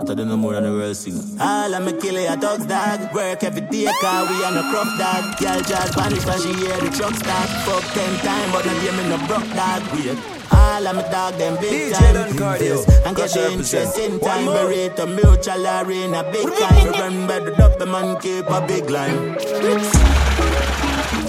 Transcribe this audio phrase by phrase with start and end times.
[0.00, 1.20] I thought they know more than the world singer.
[1.38, 3.12] All of me kill a dogs dog.
[3.12, 5.36] Work every day, car we on a crop dog.
[5.36, 7.48] Girl just vanish when she hear the truck start.
[7.68, 9.82] Fuck ten time, but not give me no broke dog.
[9.92, 10.16] Weird.
[10.52, 12.32] All of me dog them big DJ time.
[12.32, 12.80] Cardio.
[13.04, 14.44] And get the interest in One time.
[14.46, 14.54] more.
[14.56, 16.86] Berate a mutual arena, big time.
[16.96, 19.36] Remember the double man keep a big line.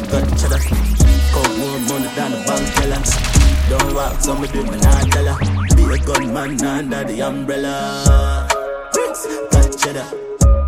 [0.07, 0.63] Got cheddar.
[1.35, 3.41] Cold more money the bank teller.
[3.67, 5.75] Don't walk, them not tell her.
[5.75, 8.50] Be a gunman under the umbrella.
[9.21, 10.07] Got cheddar.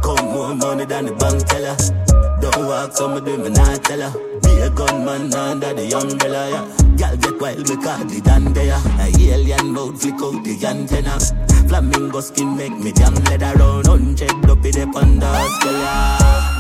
[0.04, 1.76] Cold more money than the bank teller.
[2.40, 4.14] Don't walk, some of them not tell her.
[4.42, 6.50] Be a gunman under the umbrella.
[6.52, 7.08] Yeah.
[7.10, 8.78] Girl get wild because the dan there.
[9.02, 11.18] A alien mouth flick out the antenna.
[11.68, 13.88] Flamingo skin make me damn leather round.
[13.88, 15.82] Unchecked up in the panda scale.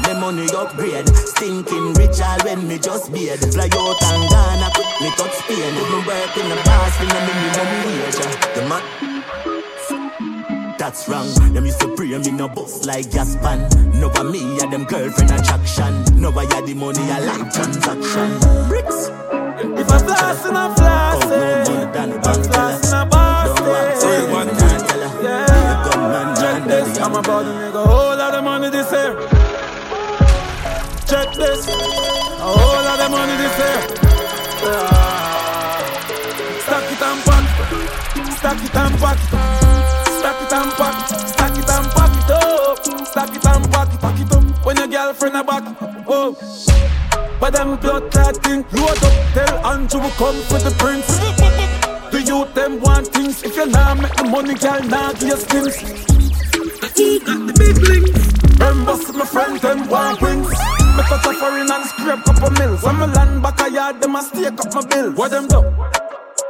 [0.01, 3.39] Me money upgrade, stinking rich all when me just beard.
[3.53, 5.77] Fly out and Ghana, quick me touch Spain.
[5.77, 8.55] If me work in the past, in the minimum wage.
[8.55, 9.12] The man.
[10.83, 11.31] That's wrong.
[11.53, 13.69] Them used to pray me no bust like gas pan.
[14.01, 16.03] No a me a them girlfriend attraction.
[16.19, 18.27] No I had the money a like transaction.
[18.67, 19.07] Bricks.
[19.79, 23.47] If I floss and I floss Oh, no more than I'm bank flossing a boss
[23.55, 25.21] Don't walk, so you want to tell her.
[25.21, 25.87] Be a Yeah.
[25.87, 29.11] gunman Check this, I'm about to make a whole lot of money this year.
[31.07, 33.79] Check this, a whole lot of money this year.
[34.67, 35.79] Ah.
[36.59, 37.45] Stack it and pack,
[38.35, 39.17] stack it and pack,
[45.23, 45.63] Your a back,
[46.05, 46.35] oh.
[47.39, 51.07] But them blood clot load up, tell Andrew come for the prince.
[52.11, 55.37] The youth them want things, if you nah make the money, girl, nah give your
[55.37, 55.79] skins.
[56.99, 58.19] Who got the big links?
[58.59, 60.49] Remember, see my friend, them want wings.
[60.51, 62.83] Me touch a foreign and scrape couple mills.
[62.83, 65.15] When me land back a yard, them a stake up my bills.
[65.15, 65.63] What them do?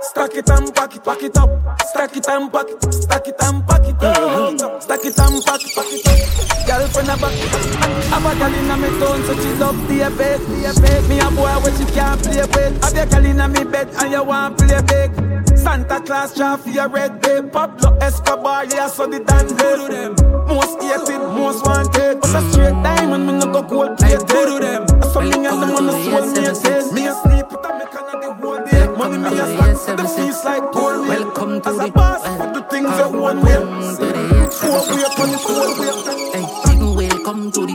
[0.01, 1.79] Stack it and pack it, pack it up.
[1.93, 4.81] Stack it and pack it, stack it and pack it up.
[4.81, 6.65] Stack it and pack it, pack it up.
[6.65, 7.92] Girlfriend a back.
[8.13, 11.01] Have a girl inna me town, so she love play bait, play bait.
[11.09, 12.83] Me a boy where she can't play with.
[12.83, 15.09] Have your girl inna me bed and you want play big.
[15.57, 17.51] Santa Claus try for your red babe.
[17.51, 20.13] Pablo Escobar, yeah, so the dan do them.
[20.47, 22.21] Most hated, most wanted.
[22.21, 24.27] But a straight diamond, me no go gold plated.
[24.27, 24.85] Do them.
[25.11, 26.93] Something and them on the soul naked.
[26.93, 28.87] Me a sleep with a make on the whole day.
[28.95, 31.07] Money me a stack with them fees like gold.
[31.07, 33.57] Welcome to As a the- boss, for the things that one way.
[33.57, 36.02] Welcome to Four way up on the four way.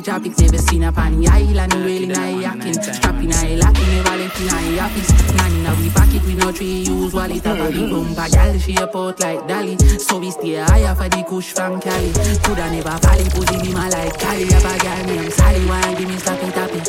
[0.09, 0.41] The tropics.
[0.41, 1.75] Never seen a on the island.
[1.75, 2.73] Really like yakin.
[2.73, 3.89] Strapping I lacking.
[3.93, 5.11] Never left in I office.
[5.37, 6.89] Man, now we back it with no tree.
[6.89, 7.45] Use wallet.
[7.45, 8.29] Have a big bumper.
[8.31, 9.77] Gal, she a port like Dolly.
[9.99, 12.11] So we stay higher for the kush from Cali.
[12.41, 13.29] Coulda never valley.
[13.29, 14.47] Pussy be my like Cali.
[14.49, 15.67] Have a gal named Sally.
[15.67, 16.81] Wanna give me slappy tappy.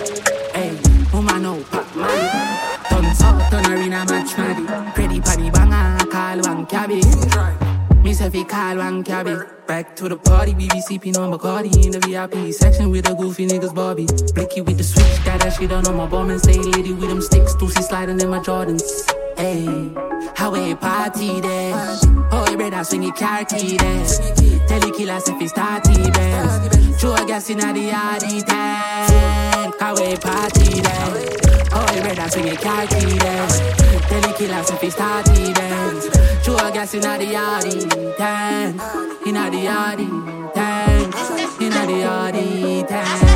[0.55, 0.79] Hey,
[1.11, 2.27] woman, no pop money.
[2.87, 4.65] Turn up, turn arena match maddy.
[4.95, 6.05] Credit party banger.
[6.07, 7.68] Call one cabby.
[8.29, 9.37] Say fi call one cabby.
[9.65, 13.15] Back to the party, we be sipping on Bacardi in the VIP section with the
[13.15, 14.05] goofy niggas Bobby.
[14.33, 17.21] Blicky with the switch, got that shit on my bum and stay lady with them
[17.21, 17.55] sticks.
[17.59, 18.83] Lucy sliding in my Jordans.
[19.35, 19.65] Hey,
[20.35, 21.73] how a party there?
[22.31, 24.05] Oh, hey, brother, swing your car key there.
[24.67, 27.01] Tell the killers if it's starty bells.
[27.01, 29.75] Throw a gas in the yardy tank.
[29.79, 31.67] How a party there?
[31.71, 33.47] Oh, hey, brother, swing your car key there.
[33.47, 36.18] Tell the killers if it's starty bells.
[36.43, 38.81] Throw a gas in the yardy tank.
[39.25, 41.61] In the yardy tank.
[41.61, 43.28] In the yardy tank.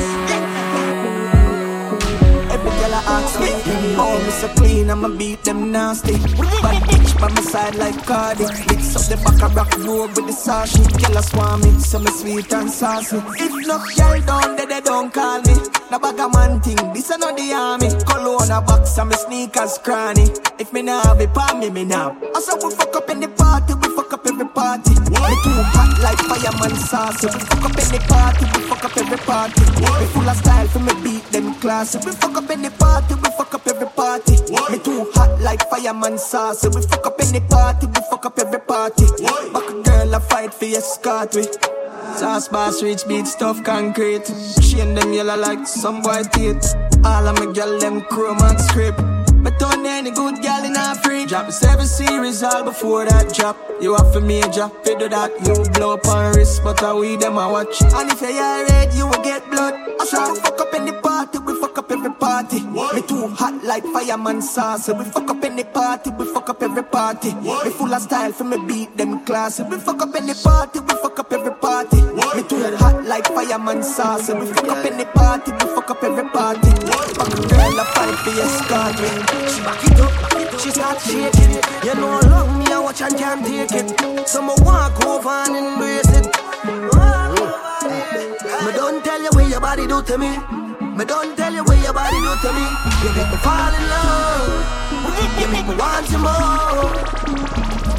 [3.84, 6.14] Me, so clean, I'ma beat them nasty.
[6.14, 8.46] Bad bitch by my side like Cardi.
[8.68, 10.84] Mix up the back of rock road with the sashi.
[11.02, 13.18] Girl I swarm me, so me sweet and saucy.
[13.18, 15.56] If no girl down there, they don't call me.
[15.92, 17.90] No bag a man thing, this a not the army.
[18.06, 20.28] Cologne a box and me sneakers cranny.
[20.60, 21.30] If me nah have it,
[21.60, 22.18] me, me now.
[22.36, 24.92] I saw we fuck up in the party, we fuck up every party.
[24.92, 27.22] Me too hot like fireman sauce.
[27.24, 29.62] We fuck up in the party, we fuck up every party.
[29.78, 31.94] We full of style for me beat them class.
[32.06, 33.16] We fuck up in the party,
[35.74, 36.64] fireman sauce.
[36.64, 39.06] We fuck up any party, we fuck up every party.
[39.54, 41.44] Back a girl, I fight for your skirt we.
[42.18, 44.26] Sauce boss, rich beat stuff concrete.
[44.62, 46.76] Chain them yellow like some white teeth.
[47.04, 49.02] All of my girl, them chrome and script.
[49.44, 51.26] But don't any good gal in a free.
[51.26, 53.58] Drop a seven series all before that drop.
[53.82, 55.32] You have for major, fit do that.
[55.46, 57.82] You blow up on wrist, but I we them I watch.
[57.82, 59.74] And if you are red, you will get blood.
[60.00, 61.73] I saw fuck up in the party, we fuck
[62.44, 62.62] party.
[62.96, 64.88] Me too hot like fireman sauce.
[64.90, 67.32] We fuck up any party, we fuck up every party.
[67.32, 67.66] What?
[67.66, 69.60] Me full of style for me beat them class.
[69.60, 71.98] We fuck up any party, we fuck up every party.
[71.98, 72.38] What?
[72.38, 74.30] Me too hot like fireman sauce.
[74.30, 76.70] We fuck up any party, we fuck up every party.
[77.14, 78.94] Fuck a girl, I fight for your scar.
[78.94, 81.66] She back it up, she start shaking it.
[81.86, 84.28] You know I love me, I watch and can't take it.
[84.28, 86.28] So I walk over and embrace it.
[87.86, 88.66] It.
[88.66, 90.63] Me don't tell you what your body do to me.
[90.98, 92.66] Me don't tell you what your body do to me.
[93.02, 94.84] You make me fall in love.
[95.42, 96.94] You make me want you more.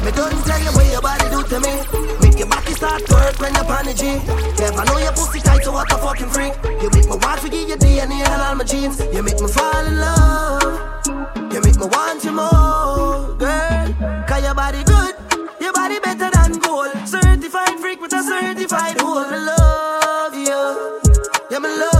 [0.05, 1.73] Me don't tell you what your body do to me.
[2.21, 4.15] Make your body start work when you're on G.
[4.59, 6.53] Never know your pussy tight, so what a fucking freak.
[6.81, 8.97] You make me want to give your DNA and all my jeans.
[9.13, 11.05] You make me fall in love.
[11.51, 14.23] You make me want you more, girl.
[14.25, 15.15] Cause your body good.
[15.59, 16.95] Your body better than gold.
[17.05, 19.27] Certified freak with a certified hold.
[19.27, 21.01] I love you.
[21.51, 21.94] Yeah, me love.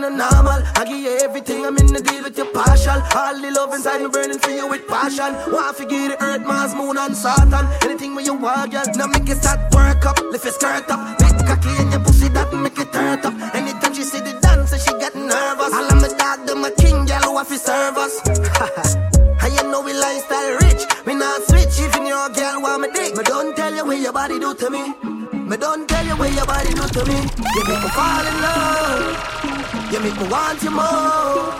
[0.00, 0.62] Body not normal.
[0.76, 1.66] I give you everything.
[1.66, 3.02] I'm in the deal with your partial.
[3.14, 5.34] All the love inside me burning for you with passion.
[5.50, 7.66] Want to get the earth, Mars, moon, and Saturn.
[7.82, 8.84] Anything where you want, girl.
[8.94, 10.20] Now make it start work up.
[10.30, 11.20] Lift your skirt up.
[11.20, 13.34] Make cocky in your pussy that make it turn up.
[13.54, 15.72] Anytime she see the dance, she get nervous.
[15.74, 18.14] All of my dog, them a king, girl, who have to serve us.
[19.40, 20.82] And you know we lifestyle rich.
[21.06, 23.16] Me not switch you your girl want me dick.
[23.16, 24.94] Me don't tell you what your body do to me.
[25.32, 27.18] Me don't tell you what your body do to me.
[27.54, 29.47] You make me fall in love.
[29.92, 31.52] You make me want you more.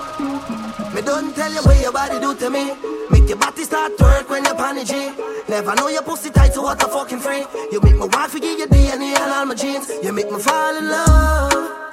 [0.95, 2.73] Me don't tell you what your body do to me.
[3.11, 5.13] Make your body start work when you're on G.
[5.49, 7.45] Never know your pussy tight, so what the fucking free.
[7.73, 9.91] You make me want to your DNA and all my jeans.
[10.03, 11.89] You make me fall in love.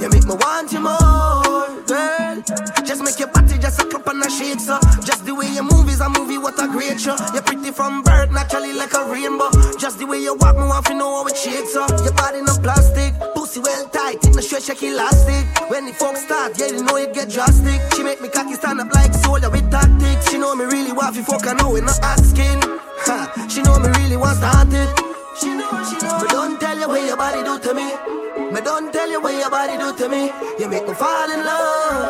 [0.00, 0.98] You make me want you more,
[4.58, 5.00] clap and a shake, so.
[5.04, 7.16] Just the way you move is a movie, what a great show.
[7.32, 9.50] You're pretty from birth, naturally like a rainbow.
[9.78, 11.86] Just the way you walk, me want to know how it shakes, so.
[12.04, 15.44] Your body no plastic, pussy well tight, it no stretch shake elastic.
[15.70, 17.80] When the fuck start, yeah, you know it get drastic.
[17.94, 20.30] She make me cocky stand up like soldier with tactics.
[20.30, 22.60] She know me really want to fuck, I know it not asking.
[23.06, 24.88] Ha, she know me really want start it.
[25.40, 26.18] She know, she know.
[26.20, 27.88] But don't tell you what your body do to me.
[28.52, 30.30] Me don't tell you what your body do to me.
[30.58, 32.05] You make me fall in love.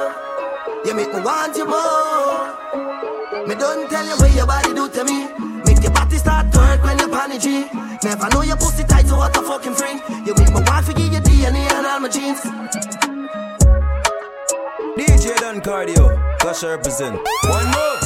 [0.96, 3.46] You make me want you more.
[3.46, 5.28] Me don't tell you what your body do to me.
[5.66, 7.68] Make your body start work when you're on the G.
[8.02, 10.00] Never know your pussy tight, so what the fucking freak.
[10.26, 12.40] You make me want to give your DNA and all my jeans.
[14.96, 17.20] DJ Don Cardio, Gush represent.
[17.44, 18.05] One more.